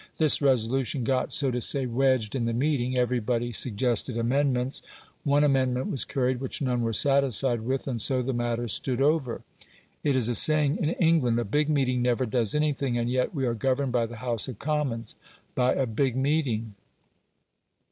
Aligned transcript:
This 0.17 0.41
resolution 0.41 1.03
got, 1.03 1.31
so 1.31 1.51
to 1.51 1.61
say, 1.61 1.85
wedged 1.85 2.33
in 2.33 2.45
the 2.45 2.53
meeting; 2.53 2.97
everybody 2.97 3.51
suggested 3.51 4.17
amendments; 4.17 4.81
one 5.23 5.43
amendment 5.43 5.91
was 5.91 6.05
carried 6.05 6.39
which 6.39 6.59
none 6.59 6.81
were 6.81 6.91
satisfied 6.91 7.61
with, 7.61 7.87
and 7.87 8.01
so 8.01 8.23
the 8.23 8.33
matter 8.33 8.67
stood 8.67 8.99
over. 8.99 9.43
It 10.03 10.15
is 10.15 10.27
a 10.27 10.33
saying 10.33 10.77
in 10.77 10.89
England, 10.93 11.37
"a 11.37 11.45
big 11.45 11.69
meeting 11.69 12.01
never 12.01 12.25
does 12.25 12.55
anything"; 12.55 12.97
and 12.97 13.11
yet 13.11 13.35
we 13.35 13.45
are 13.45 13.53
governed 13.53 13.91
by 13.91 14.07
the 14.07 14.15
House 14.15 14.47
of 14.47 14.57
Commons 14.57 15.13
by 15.53 15.75
"a 15.75 15.85
big 15.85 16.15
meeting". 16.15 16.73